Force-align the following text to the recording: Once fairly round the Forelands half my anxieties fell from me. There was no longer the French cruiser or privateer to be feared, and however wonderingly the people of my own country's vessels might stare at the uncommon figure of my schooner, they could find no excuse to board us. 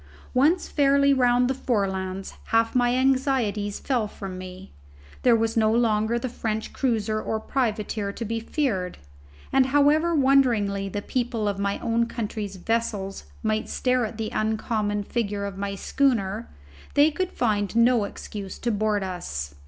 Once 0.33 0.67
fairly 0.67 1.13
round 1.13 1.47
the 1.47 1.53
Forelands 1.53 2.33
half 2.45 2.73
my 2.73 2.95
anxieties 2.95 3.77
fell 3.79 4.07
from 4.07 4.35
me. 4.35 4.71
There 5.21 5.35
was 5.35 5.55
no 5.55 5.71
longer 5.71 6.17
the 6.17 6.27
French 6.27 6.73
cruiser 6.73 7.21
or 7.21 7.39
privateer 7.39 8.11
to 8.11 8.25
be 8.25 8.39
feared, 8.39 8.97
and 9.53 9.67
however 9.67 10.15
wonderingly 10.15 10.89
the 10.89 11.03
people 11.03 11.47
of 11.47 11.59
my 11.59 11.77
own 11.81 12.07
country's 12.07 12.55
vessels 12.55 13.25
might 13.43 13.69
stare 13.69 14.03
at 14.03 14.17
the 14.17 14.31
uncommon 14.31 15.03
figure 15.03 15.45
of 15.45 15.59
my 15.59 15.75
schooner, 15.75 16.49
they 16.95 17.11
could 17.11 17.31
find 17.31 17.75
no 17.75 18.05
excuse 18.05 18.57
to 18.57 18.71
board 18.71 19.03
us. 19.03 19.53